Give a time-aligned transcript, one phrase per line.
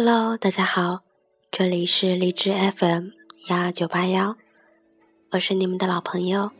[0.00, 1.00] Hello，大家好，
[1.50, 3.08] 这里是荔枝 FM
[3.48, 4.36] 幺二九八幺，
[5.32, 6.52] 我是你们的老朋友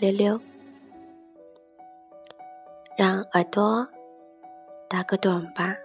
[0.00, 0.40] 溜溜，
[2.98, 3.86] 让耳朵
[4.88, 5.76] 打个盹吧。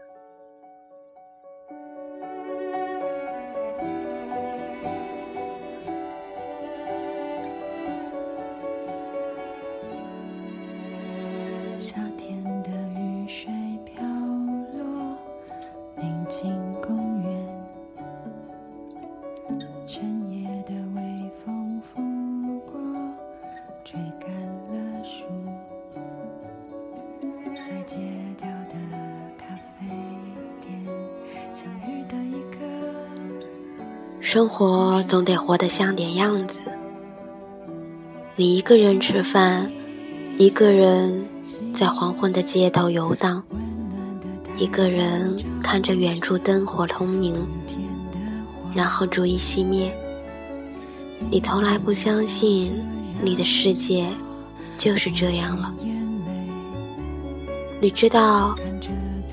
[34.19, 36.59] 生活总得活得像点样子。
[38.35, 39.71] 你一个人吃饭，
[40.37, 41.25] 一个人
[41.73, 43.41] 在黄昏的街头游荡，
[44.57, 47.33] 一个人看着远处灯火通明，
[48.77, 49.91] 然后逐一熄灭。
[51.31, 52.71] 你从来不相信
[53.23, 54.07] 你的世界
[54.77, 55.73] 就是这样了。
[57.81, 58.55] 你知道，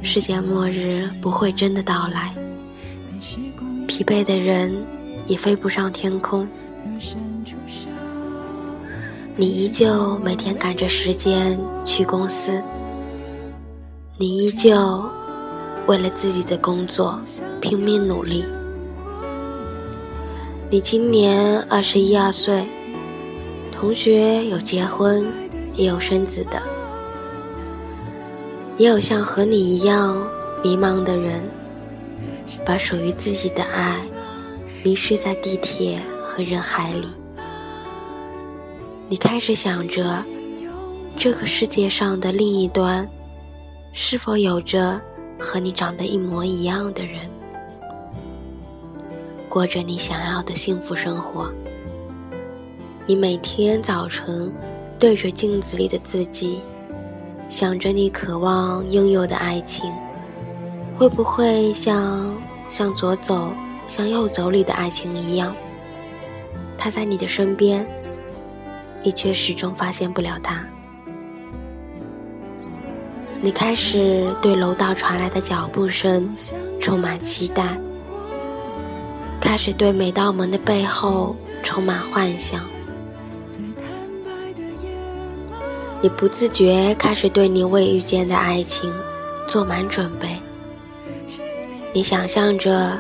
[0.03, 2.35] 世界末日不会真的到来。
[3.87, 4.75] 疲惫的人
[5.27, 6.49] 也飞不上天空。
[9.37, 12.63] 你依旧每天赶着时间去公司，
[14.17, 15.05] 你依旧
[15.87, 17.21] 为了自己的工作
[17.61, 18.43] 拼命努力。
[20.71, 22.65] 你今年二十一二岁，
[23.71, 25.25] 同学有结婚，
[25.75, 26.61] 也有生子的，
[28.79, 30.27] 也有像和你一样
[30.63, 31.43] 迷茫的人。
[32.65, 33.99] 把属于自己的爱
[34.83, 37.09] 迷失在地铁和人海里，
[39.09, 40.23] 你开始想着
[41.17, 43.09] 这个世界上的另一端
[43.95, 45.01] 是否有着
[45.39, 47.31] 和你长得一模一样的人，
[49.55, 51.49] 过着你想要的幸福生活。
[53.07, 54.53] 你每天早晨
[54.99, 56.61] 对着镜子里的自己，
[57.49, 59.93] 想着你渴望拥有的爱情。
[60.97, 63.53] 会不会像向左走、
[63.87, 65.55] 向右走里的爱情一样，
[66.77, 67.87] 他在你的身边，
[69.05, 70.67] 你却始终发现不了他。
[73.41, 76.29] 你开始对楼道传来的脚步声
[76.81, 77.79] 充满期待，
[79.45, 82.65] 开始对每道门的背后充满幻想。
[86.01, 88.93] 你不自觉开始对你未遇见的爱情
[89.47, 90.41] 做满准备。
[91.93, 92.99] 你想象着，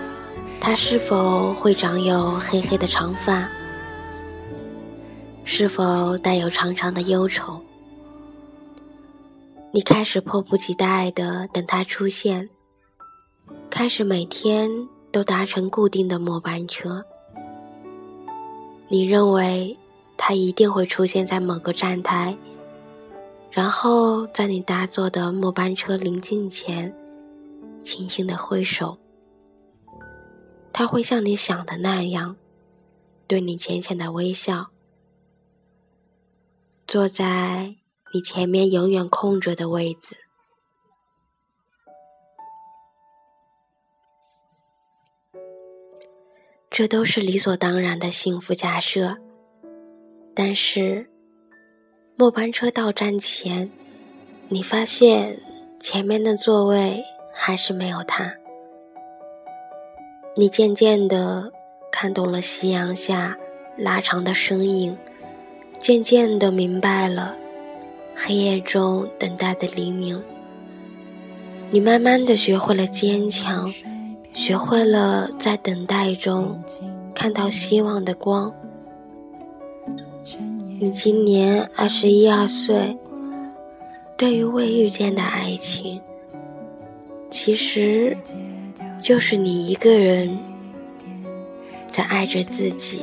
[0.60, 3.48] 他是否会长有黑黑的长发？
[5.44, 7.58] 是否带有长长的忧愁？
[9.72, 12.50] 你开始迫不及待的等他出现，
[13.70, 14.70] 开始每天
[15.14, 17.06] 都搭乘固定的末班车。
[18.88, 19.78] 你认为
[20.16, 22.36] 他一定会出现在某个站台，
[23.52, 26.92] 然后在你搭坐的末班车临近前。
[27.80, 28.98] 轻轻的挥手，
[30.72, 32.34] 他会像你想的那样，
[33.28, 34.70] 对你浅浅的微笑，
[36.88, 37.76] 坐在
[38.12, 40.23] 你前面永远空着的位子。
[46.76, 49.16] 这都是理所当然的幸福假设，
[50.34, 51.08] 但是
[52.16, 53.70] 末班车到站前，
[54.48, 55.40] 你发现
[55.78, 57.04] 前面的座位。
[57.36, 58.32] 还是没有他。
[60.36, 61.52] 你渐渐地
[61.90, 63.36] 看懂了夕阳下
[63.76, 64.96] 拉长的身影，
[65.80, 67.34] 渐渐地明白了
[68.14, 70.22] 黑夜中等待的黎明。
[71.72, 73.68] 你慢慢地学会了坚强，
[74.34, 76.60] 学会了在等待中
[77.14, 78.52] 看到希望的光。
[80.80, 82.98] 你今年二十一二岁，
[84.18, 86.00] 对于未遇见的爱情。
[87.30, 88.16] 其实，
[89.00, 90.36] 就是你一个人
[91.88, 93.02] 在爱着自己。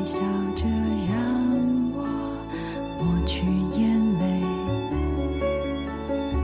[0.00, 0.22] 微笑
[0.56, 0.64] 着
[1.10, 1.14] 让
[1.92, 1.98] 我
[2.98, 3.44] 抹去
[3.78, 3.84] 眼
[4.18, 4.24] 泪，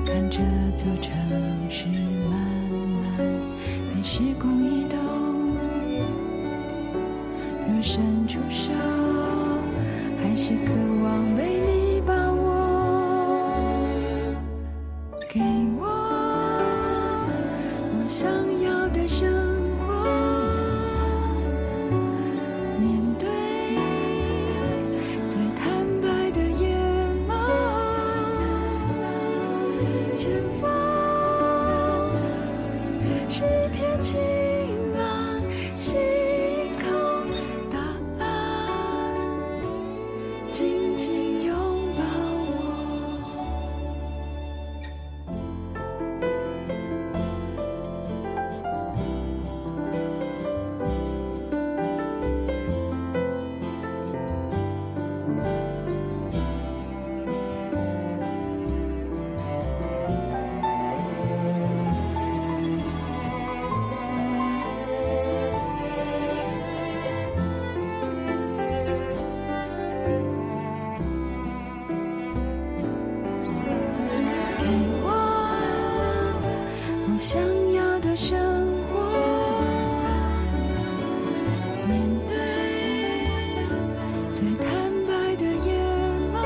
[0.05, 0.43] 看这
[0.77, 1.11] 座城
[1.71, 1.87] 市
[2.29, 2.39] 慢
[3.01, 3.17] 慢
[3.89, 4.99] 被时光移动。
[7.67, 8.75] 若伸出手，
[10.23, 13.57] 还是渴望被你把握。
[15.31, 15.41] 给
[15.79, 15.87] 我
[17.95, 18.31] 我想
[18.61, 19.36] 要的生。
[34.01, 34.36] 情
[77.17, 77.41] 我想
[77.73, 78.37] 要的生
[78.91, 78.95] 活，
[81.89, 81.99] 面
[82.29, 82.37] 对
[84.35, 84.69] 最坦
[85.07, 85.73] 白的眼
[86.35, 86.37] 眸。